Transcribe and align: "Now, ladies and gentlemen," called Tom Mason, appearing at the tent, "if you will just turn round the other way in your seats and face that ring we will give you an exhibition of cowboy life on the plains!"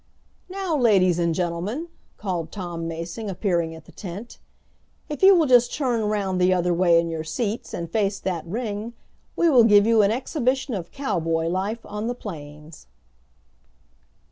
"Now, 0.49 0.75
ladies 0.75 1.19
and 1.19 1.35
gentlemen," 1.35 1.87
called 2.17 2.51
Tom 2.51 2.87
Mason, 2.87 3.29
appearing 3.29 3.75
at 3.75 3.85
the 3.85 3.91
tent, 3.91 4.39
"if 5.09 5.21
you 5.21 5.35
will 5.35 5.45
just 5.45 5.71
turn 5.71 6.05
round 6.05 6.41
the 6.41 6.51
other 6.51 6.73
way 6.73 6.99
in 6.99 7.07
your 7.07 7.23
seats 7.23 7.71
and 7.71 7.87
face 7.87 8.19
that 8.21 8.43
ring 8.47 8.93
we 9.35 9.47
will 9.47 9.63
give 9.63 9.85
you 9.85 10.01
an 10.01 10.09
exhibition 10.09 10.73
of 10.73 10.89
cowboy 10.91 11.49
life 11.49 11.85
on 11.85 12.07
the 12.07 12.15
plains!" 12.15 12.87